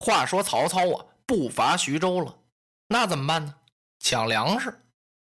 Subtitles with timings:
[0.00, 2.38] 话说曹操啊，不伐徐州了，
[2.88, 3.54] 那怎么办呢？
[3.98, 4.84] 抢粮食。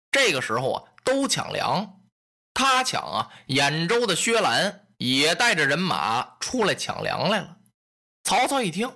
[0.09, 2.01] 这个时候啊，都抢粮。
[2.53, 7.57] 他抢啊，兖州的薛兰也带着人马出来抢粮来了。
[8.23, 8.89] 曹操一听，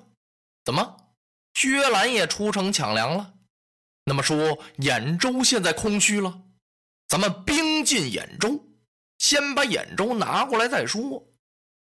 [0.64, 1.14] 怎么
[1.54, 3.34] 薛兰也出城抢粮了？
[4.06, 6.44] 那么说兖州现在空虚了，
[7.10, 8.64] 咱们兵进兖州，
[9.18, 11.28] 先把兖州拿过来再说。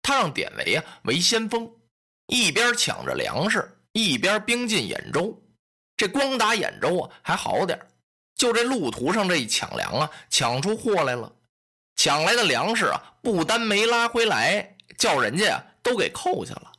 [0.03, 1.80] 他让典韦啊为先锋。
[2.31, 5.37] 一边抢着粮食，一边兵进兖州。
[5.97, 7.77] 这光打兖州啊还好点
[8.35, 11.29] 就这路途上这一抢粮啊，抢出货来了。
[11.97, 16.71] 抢来的粮食啊，不单没拉回来，叫人家呀都给扣下了，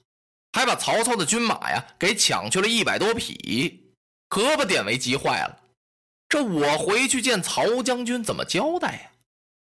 [0.55, 3.95] 还把曹操的军马呀给抢去了一百多匹，
[4.31, 5.59] 可把典韦急坏了。
[6.31, 9.11] 这我回去见曹将军怎么交代呀？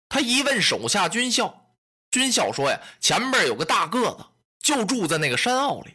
[0.09, 1.75] 他一问手下军校，
[2.13, 4.25] 军校说呀，前边有个大个子。
[4.63, 5.95] 就住在那个山坳里，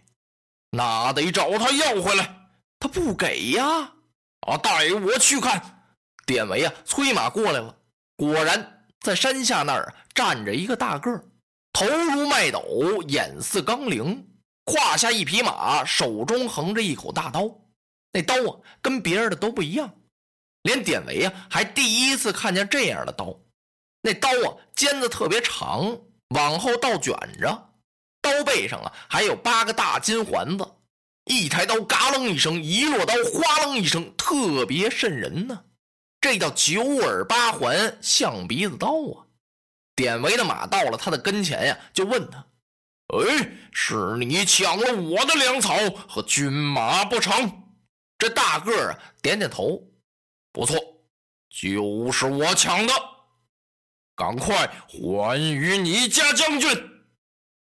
[0.72, 2.36] 那得找他要回来。
[2.80, 3.92] 他不给呀！
[4.42, 5.60] 啊，带我去看。
[6.26, 7.76] 典韦啊，催马过来了。
[8.16, 11.24] 果然，在山下那儿站着一个大个儿，
[11.74, 14.28] 头如麦斗，眼似钢铃，
[14.66, 17.50] 胯下一匹马，手中横着一口大刀。
[18.12, 19.92] 那刀啊，跟别人的都不一样，
[20.64, 23.34] 连典韦啊，还第一次看见这样的刀。
[24.02, 25.98] 那刀啊，尖子特别长，
[26.36, 27.67] 往后倒卷着。
[28.28, 30.68] 刀背上啊，还有八个大金环子，
[31.26, 35.64] 一抬刀，嘎楞一声，一落刀，哗楞一声，特别瘆人呢。
[36.20, 39.26] 这叫九耳八环象鼻子刀啊！
[39.96, 42.46] 典韦的马到了他的跟前呀，就问他
[43.16, 45.76] ：“哎，是你抢了我的粮草
[46.10, 47.64] 和军马不成？”
[48.20, 49.82] 这大个儿啊，点点头
[50.52, 50.76] ：“不错，
[51.50, 52.94] 就是我抢的，
[54.16, 56.70] 赶快还与你家将军。”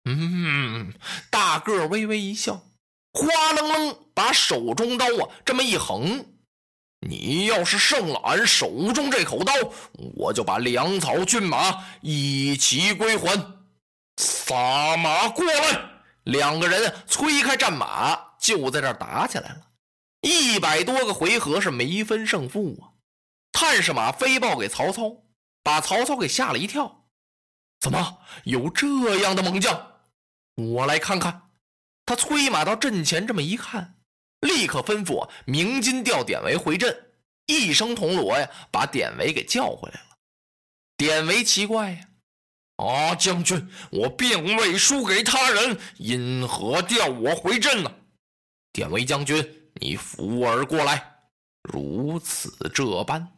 [0.05, 0.93] 嗯，
[1.31, 2.63] 大个微微一笑，
[3.13, 6.27] 哗楞楞把手中刀啊这么一横，
[7.01, 9.53] 你要是胜了俺手中这口刀，
[10.17, 13.55] 我就把粮草骏马一起归还。
[14.17, 15.91] 撒马过来！
[16.25, 19.69] 两个人催开战马，就在这打起来了。
[20.21, 22.93] 一百多个回合是没分胜负啊！
[23.53, 25.25] 探视马飞报给曹操，
[25.63, 27.07] 把曹操给吓了一跳。
[27.81, 29.94] 怎么有这样的猛将？
[30.57, 31.51] 我来看看，
[32.07, 33.97] 他催马到阵前，这么一看，
[34.41, 37.11] 立刻吩咐鸣金调典韦回阵，
[37.47, 40.17] 一声铜锣呀，把典韦给叫回来了。
[40.97, 42.09] 典韦奇怪呀，
[42.77, 47.93] 啊，将军，我并未输给他人，因何调我回阵呢？
[48.73, 51.17] 典韦将军，你扶儿过来，
[51.63, 53.29] 如此这般。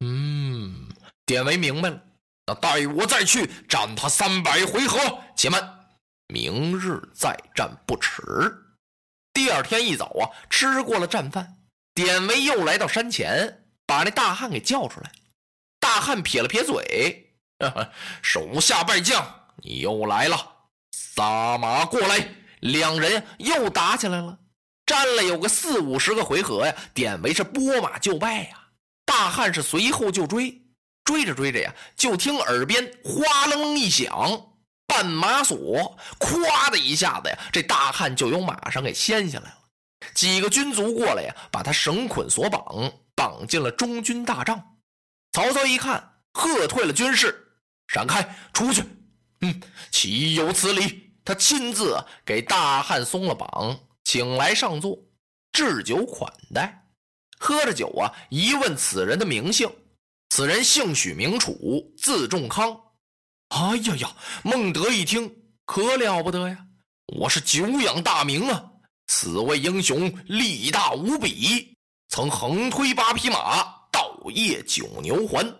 [0.00, 0.88] 嗯，
[1.24, 2.02] 典韦明白了，
[2.46, 4.98] 那待我再去战他三百回合。
[5.34, 5.78] 且慢。
[6.32, 8.22] 明日再战不迟。
[9.34, 11.58] 第二天一早啊，吃过了战饭，
[11.92, 15.12] 典韦又来到山前，把那大汉给叫出来。
[15.78, 17.34] 大汉撇了撇嘴
[18.22, 19.22] ：“手下败将，
[19.58, 20.36] 你又来了，
[20.92, 24.38] 撒马过来。”两人又打起来了，
[24.86, 26.74] 战了有个四五十个回合呀。
[26.94, 28.68] 典韦是拨马就败呀，
[29.04, 30.62] 大汉是随后就追，
[31.04, 34.51] 追着追着呀，就听耳边哗楞楞一响。
[34.92, 39.58] 绊马索，咵的一下子呀，这大汉就由马上给掀下来了。
[40.12, 44.62] 几个军卒过来呀，把他绳捆索绑，绑进了中军大帐。
[45.32, 47.34] 曹操一看，喝退了军士，
[47.88, 48.84] 闪开，出去。
[49.40, 51.14] 嗯，岂有此理！
[51.24, 54.98] 他亲自给大汉松了绑，请来上座，
[55.52, 56.86] 置酒款待。
[57.38, 59.70] 喝着酒啊，一问此人的名姓，
[60.28, 62.78] 此人姓许，名楚，字仲康。
[63.52, 64.16] 哎呀呀！
[64.42, 65.30] 孟德一听，
[65.66, 66.56] 可了不得呀！
[67.18, 68.64] 我是久仰大名啊！
[69.08, 71.76] 此位英雄力大无比，
[72.08, 73.62] 曾横推八匹马，
[73.92, 75.54] 倒夜九牛环。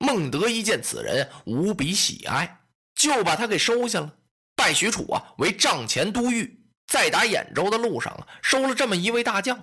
[0.00, 2.58] 孟德一见此人，无比喜爱，
[2.96, 4.12] 就把他给收下了，
[4.56, 6.58] 拜许褚啊为帐前都尉。
[6.88, 9.56] 在打兖州的路上，收了这么一位大将。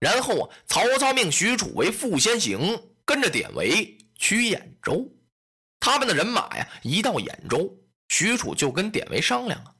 [0.00, 5.08] 然后啊，曹操命许褚为副先行，跟着典韦去兖州。
[5.84, 7.76] 他们的人马呀，一到兖州，
[8.08, 9.74] 许褚就跟典韦商量啊，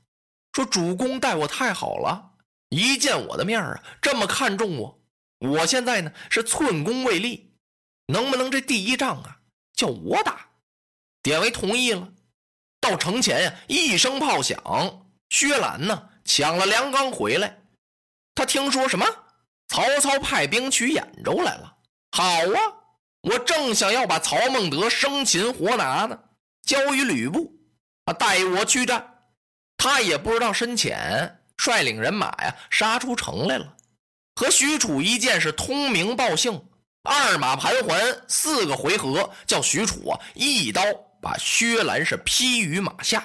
[0.53, 2.33] 说主公待我太好了，
[2.71, 5.01] 一见我的面啊，这么看重我。
[5.39, 7.55] 我现在呢是寸功未立，
[8.07, 9.39] 能不能这第一仗啊
[9.77, 10.49] 叫我打？
[11.23, 12.13] 典韦同意了。
[12.81, 17.63] 到城前呀，一声炮响，薛兰呢抢了粮缸回来。
[18.35, 19.07] 他听说什么？
[19.69, 21.77] 曹操派兵取兖州来了。
[22.11, 22.59] 好啊，
[23.23, 26.19] 我正想要把曹孟德生擒活拿呢，
[26.65, 27.53] 交于吕布
[28.05, 29.09] 啊，带我去战。
[29.77, 33.77] 他也不知道深浅，率领人马呀杀出城来了。
[34.35, 36.61] 和许褚一见是通名报姓，
[37.05, 40.83] 二马盘桓，四个回合，叫许褚啊一刀
[41.21, 43.25] 把薛兰是劈于马下。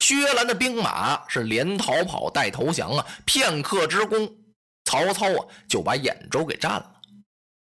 [0.00, 4.28] 薛兰的兵马是连逃跑带投降啊，片刻之功，
[4.84, 6.99] 曹操啊就把兖州给占了。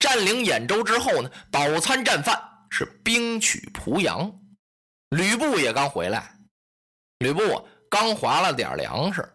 [0.05, 4.31] 占领兖州之后呢，饱餐战饭，是兵取濮阳。
[5.09, 6.37] 吕布也刚回来，
[7.17, 9.27] 吕布刚划了点粮食。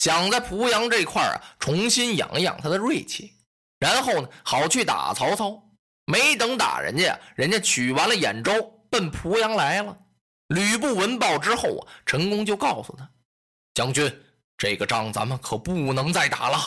[0.00, 3.32] 想在濮阳这块啊，重新养一养他的锐气，
[3.78, 5.62] 然后呢，好去打曹操。
[6.04, 8.52] 没等打人家，人家取完了兖州，
[8.90, 9.96] 奔濮阳来了。
[10.48, 13.10] 吕布闻报之后啊，陈宫就告诉他
[13.72, 14.14] ：“将军，
[14.58, 16.58] 这个仗咱们可不能再打了。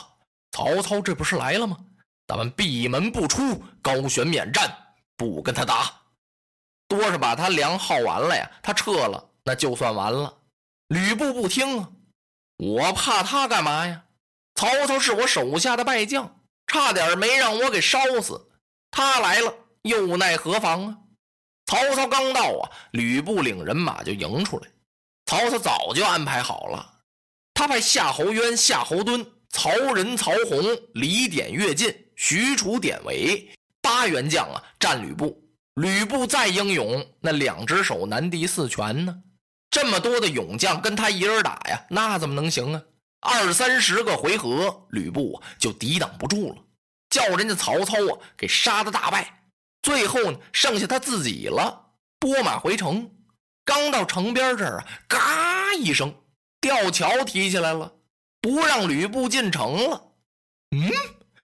[0.51, 1.77] 曹操这不是来了吗？
[2.31, 4.73] 咱们闭门不出，高悬免战，
[5.17, 5.93] 不跟他打。
[6.87, 10.33] 多是把他粮耗完了呀，他撤了，那就算完了。”
[10.87, 11.89] 吕布不听啊。
[12.55, 14.05] 我怕他干嘛呀？
[14.55, 18.49] 曹操是我手下的败将，差点没让我给烧死。
[18.91, 20.97] 他来了，又奈何妨啊？
[21.65, 24.69] 曹操刚到啊，吕布领人马就迎出来。
[25.25, 26.93] 曹操早就安排好了，
[27.53, 30.63] 他派夏侯渊、夏侯惇、曹仁、曹洪、
[30.93, 33.49] 李典、乐进、许褚、典韦
[33.81, 35.43] 八员将啊，战吕布。
[35.73, 39.23] 吕布再英勇，那两只手难敌四拳呢。
[39.71, 42.83] 这么多的勇将跟他一人打呀，那怎么能行啊？
[43.21, 46.57] 二三十个回合，吕布就抵挡不住了，
[47.09, 49.41] 叫人家曹操啊给杀的大败。
[49.81, 51.87] 最后呢，剩下他自己了，
[52.19, 53.09] 拨马回城。
[53.65, 56.13] 刚到城边这儿啊，嘎一声，
[56.59, 57.91] 吊桥提起来了，
[58.39, 60.03] 不让吕布进城了。
[60.69, 60.91] 嗯，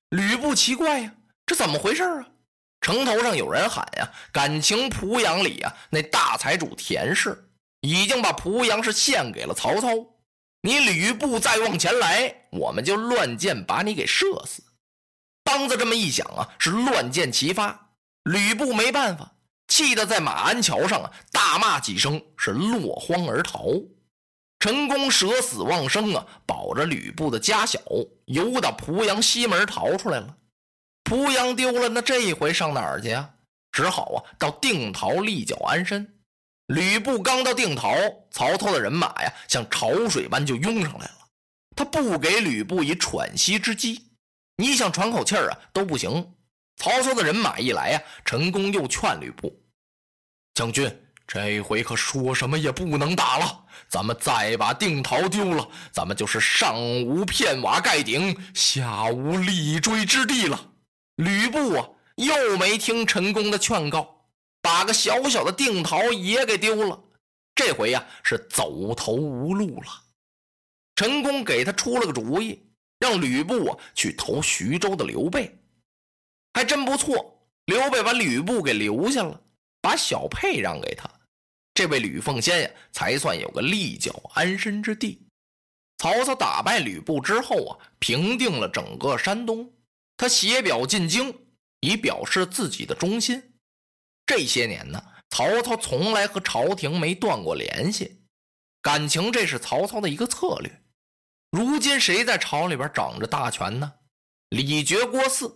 [0.10, 1.14] 吕布奇怪呀，
[1.46, 2.28] 这怎么回事啊？
[2.82, 7.44] 城头上有人喊呀，感情濮阳里啊那大财主田氏。
[7.82, 9.90] 已经把濮阳是献给了曹操，
[10.62, 14.64] 你吕布再往前来，我们就乱箭把你给射死。
[15.46, 17.92] 梆子这么一响啊，是乱箭齐发。
[18.24, 19.32] 吕布没办法，
[19.68, 23.68] 气得在马鞍桥上啊大骂几声，是落荒而逃。
[24.60, 27.80] 陈宫舍死忘生啊，保着吕布的家小，
[28.26, 30.36] 游到濮阳西门逃出来了。
[31.04, 33.30] 濮阳丢了，那这一回上哪儿去啊？
[33.72, 36.16] 只好啊到定陶立脚安身。
[36.68, 37.96] 吕布刚到定陶，
[38.32, 41.28] 曹操的人马呀，像潮水般就涌上来了。
[41.76, 44.10] 他不给吕布以喘息之机，
[44.58, 46.34] 你想喘口气儿啊都不行。
[46.76, 49.56] 曹操的人马一来呀，陈宫又劝吕布
[50.56, 50.92] ：“将军，
[51.28, 53.66] 这回可说什么也不能打了。
[53.90, 60.72] 咱们再把定陶丢了，咱们就是上无片瓦盖顶，下无立锥之地了。”
[61.18, 64.16] 吕布啊，又没听陈宫的劝告。
[64.60, 67.00] 把个小小的定陶也给丢了，
[67.56, 70.04] 这回呀是走投无路了。
[70.96, 72.68] 陈宫给他出了个主意，
[73.00, 75.58] 让吕布啊去投徐州的刘备，
[76.54, 77.40] 还真不错。
[77.66, 79.40] 刘备把吕布给留下了，
[79.80, 81.10] 把小沛让给他，
[81.78, 85.28] 这位吕奉先呀才算有个立脚安身之地。
[86.00, 89.72] 曹操打败吕布之后啊，平定了整个山东，
[90.18, 91.32] 他写表进京，
[91.82, 93.54] 以表示自己的忠心。
[94.26, 98.24] 这些年呢，曹操从来和朝廷没断过联系，
[98.82, 100.82] 感情这是曹操的一个策略。
[101.52, 103.94] 如今谁在朝里边掌着大权呢？
[104.50, 105.56] 李傕、郭汜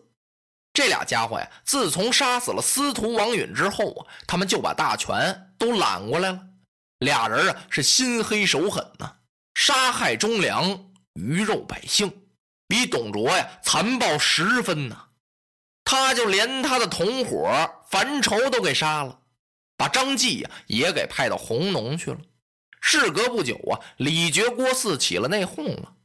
[0.73, 6.39] 这俩家伙呀，自从杀死了司徒王允之后啊，他们就把大权都揽过来了。
[6.99, 9.15] 俩人啊是心黑手狠呐，
[9.53, 12.11] 杀害忠良，鱼肉百姓，
[12.67, 15.07] 比董卓呀残暴十分呐。
[15.83, 17.51] 他就连他的同伙
[17.89, 19.19] 樊稠都给杀了，
[19.75, 22.17] 把张继呀也给派到弘农去了。
[22.79, 25.95] 事隔不久啊，李傕、郭汜起了内讧了，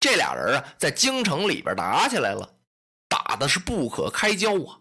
[0.00, 2.56] 这俩人啊在京城里边打起来了，
[3.10, 4.80] 打的是不可开交啊。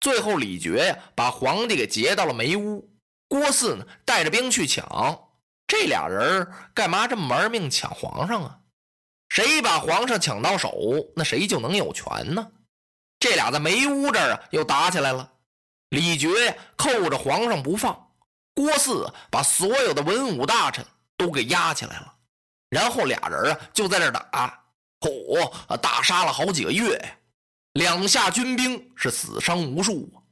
[0.00, 2.90] 最后李傕呀把皇帝给劫到了梅屋，
[3.28, 5.22] 郭汜呢带着兵去抢。
[5.68, 8.58] 这俩人干嘛这么玩命抢皇上啊？
[9.28, 10.72] 谁把皇上抢到手，
[11.14, 12.48] 那谁就能有权呢？
[13.18, 15.32] 这俩在梅屋这儿啊又打起来了。
[15.88, 18.10] 李傕扣着皇上不放，
[18.54, 22.14] 郭汜把所有的文武大臣都给押起来了，
[22.68, 24.64] 然后俩人啊就在这打，
[25.00, 27.16] 嚯，大杀了好几个月呀，
[27.76, 30.24] 两下军兵是死伤无数啊。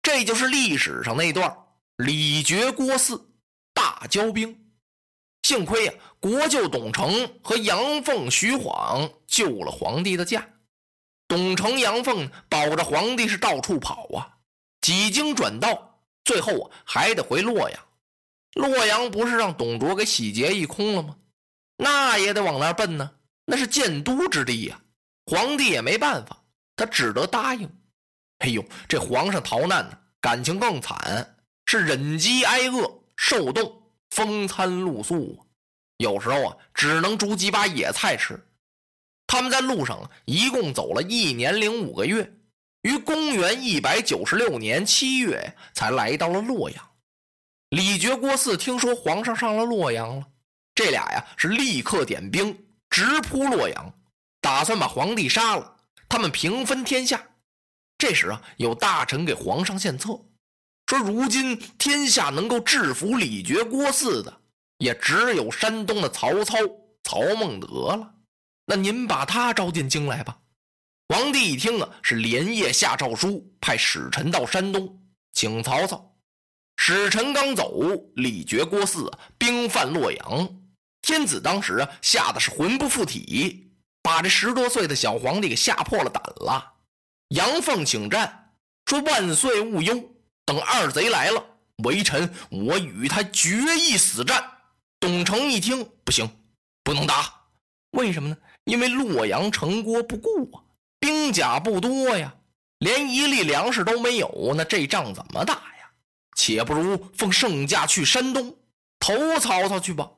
[0.00, 1.54] 这就是历史上那段
[1.96, 3.20] 李傕郭汜
[3.74, 4.58] 大交兵。
[5.42, 10.48] 幸亏呀，国舅董承和杨凤、徐晃救了皇帝的驾。
[11.28, 14.38] 董承、杨凤保着皇帝是到处跑啊，
[14.80, 17.80] 几经转道，最后啊还得回洛阳。
[18.54, 21.16] 洛阳不是让董卓给洗劫一空了吗？
[21.76, 23.10] 那也得往那儿奔呢，
[23.44, 24.80] 那是建都之地呀。
[25.26, 26.42] 皇帝也没办法，
[26.76, 27.68] 他只得答应。
[28.38, 33.82] 哎呦，这皇上逃难呢，感情更惨，是忍饥挨饿，受冻。
[34.10, 35.44] 风餐露宿啊，
[35.98, 38.40] 有时候啊，只能煮几把野菜吃。
[39.26, 42.32] 他们在路上一共走了一年零五个月，
[42.82, 46.90] 于公元一百九十六年七月才来到了洛阳。
[47.70, 50.26] 李傕、郭汜听说皇上上了洛阳了，
[50.74, 52.56] 这俩呀是立刻点兵
[52.88, 53.92] 直扑洛阳，
[54.40, 55.75] 打算把皇帝杀了，
[56.08, 57.22] 他们平分天下。
[57.98, 60.20] 这时啊，有大臣给皇上献策。
[60.86, 64.40] 说：“如今天下能够制服李傕、郭汜的，
[64.78, 66.56] 也只有山东的曹操、
[67.02, 68.14] 曹孟德了。
[68.66, 70.38] 那您把他招进京来吧。”
[71.08, 75.00] 皇帝一听啊，是连夜下诏书，派使臣到山东
[75.32, 76.16] 请曹操。
[76.76, 77.72] 使臣刚走，
[78.16, 80.60] 李傕、郭汜兵犯洛阳。
[81.02, 83.65] 天子当时啊，吓得是魂不附体，
[84.06, 86.74] 把这十多岁的小皇帝给吓破了胆了。
[87.30, 88.52] 杨凤请战，
[88.84, 90.00] 说：“万岁勿忧。”
[90.46, 91.44] 等二贼来了，
[91.82, 94.48] 微臣我与他决一死战。
[95.00, 96.30] 董承一听，不行，
[96.84, 97.34] 不能打。
[97.90, 98.36] 为什么呢？
[98.62, 100.62] 因为洛阳城郭不顾啊，
[101.00, 102.32] 兵甲不多呀，
[102.78, 104.54] 连一粒粮食都没有。
[104.56, 105.90] 那这仗怎么打呀？
[106.36, 108.56] 且不如奉圣驾去山东
[109.00, 110.08] 投曹操去吧，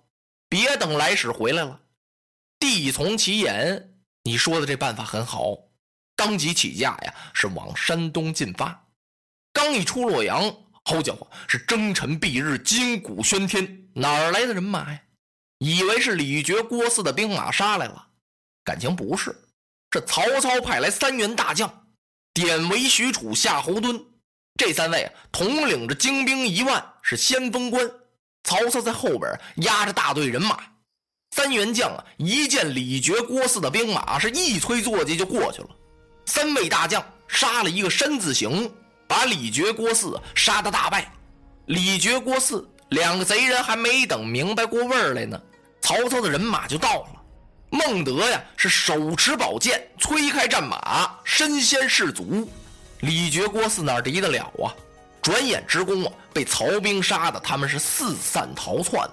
[0.50, 1.80] 别等来使回来了。
[2.58, 5.56] 帝从其言，你说的这办法很好，
[6.16, 8.86] 当即起驾呀，是往山东进发。
[9.52, 10.42] 刚一出洛阳，
[10.84, 15.00] 好家伙，是征尘蔽日，金鼓喧天，哪来的人马呀？
[15.58, 18.08] 以为是李傕、郭汜的兵马杀来了，
[18.64, 19.36] 感情不是，
[19.92, 21.86] 是曹操派来三员大将，
[22.32, 24.04] 典韦、许褚、夏侯惇，
[24.56, 27.88] 这三位，统领着精兵一万，是先锋官。
[28.44, 30.58] 曹操在后边压着大队人马，
[31.38, 35.68] 三员将啊，一见李傕、郭汜的兵马，是一催坐骑就过去了。
[36.26, 38.68] 三位大将杀了一个山字形。
[39.06, 41.10] 把李傕、郭汜杀得大败，
[41.66, 45.40] 李傕、郭汜两个贼人还没等明白过味儿来呢，
[45.80, 47.22] 曹操的人马就到了。
[47.70, 52.50] 孟德呀是手持宝剑，催开战马，身先士卒。
[52.98, 54.74] 李傕、郭汜哪敌得了啊？
[55.22, 59.08] 转眼之功啊，被曹兵杀的他们是四散逃窜。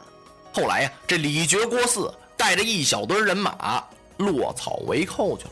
[0.55, 3.83] 后来呀，这李傕、郭汜带着一小堆人马
[4.15, 5.51] 落草为寇去了。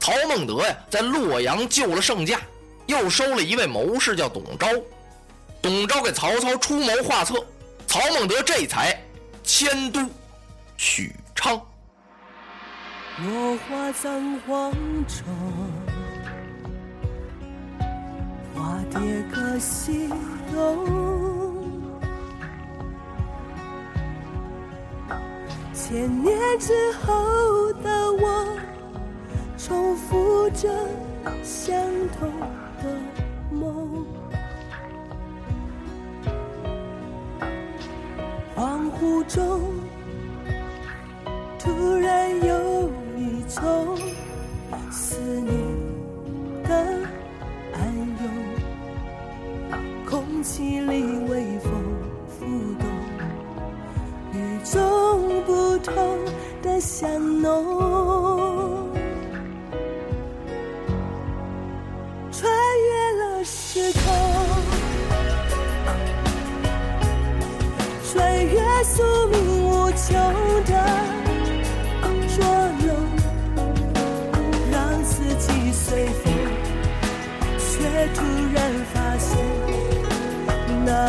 [0.00, 2.40] 曹孟德呀，在洛阳救了圣驾。
[2.86, 4.68] 又收了一位谋士，叫董昭。
[5.62, 7.34] 董昭给曹操出谋划策，
[7.86, 9.02] 曹孟德这才
[9.42, 10.00] 迁都
[10.76, 11.58] 许昌。
[13.18, 14.70] 落花葬黄
[15.06, 15.24] 冢，
[18.54, 19.00] 花蝶
[19.34, 20.10] 各西
[20.52, 21.33] 东。
[25.86, 28.56] 千年之后的我，
[29.58, 30.70] 重复着
[31.42, 31.76] 相
[32.18, 32.32] 同。
[32.82, 32.90] 的
[33.50, 34.04] 梦，
[38.56, 39.60] 恍惚中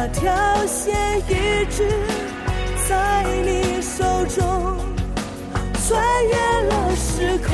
[0.07, 0.21] 那条
[0.67, 0.93] 线
[1.27, 1.89] 一直
[2.87, 4.77] 在你手中，
[5.87, 6.35] 穿越
[6.67, 7.49] 了时空。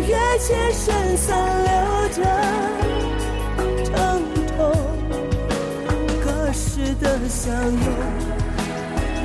[0.00, 1.70] 越界身散流
[2.16, 2.24] 的
[3.84, 3.94] 疼
[4.56, 4.56] 痛，
[6.24, 7.78] 隔世的相拥，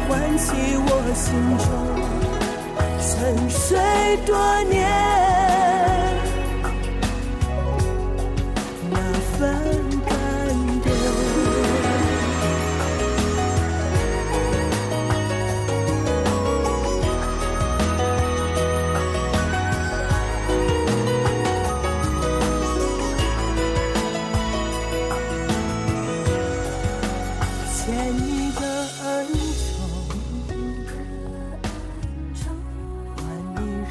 [0.10, 1.24] 唤起我心
[1.58, 1.66] 中
[3.00, 3.10] 沉
[3.50, 3.80] 睡
[4.26, 4.82] 多年，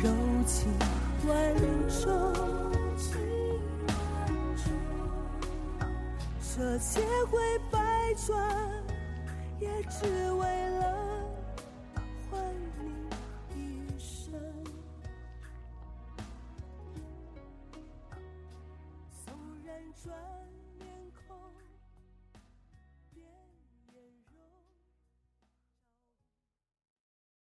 [0.03, 0.11] 柔
[0.45, 0.69] 情
[1.29, 1.55] 万
[1.89, 2.33] 种。
[6.55, 7.39] 这千回
[7.71, 7.79] 百
[8.27, 8.37] 转，
[9.61, 10.71] 也只为